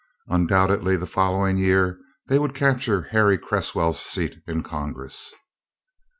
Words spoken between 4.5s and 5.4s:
Congress.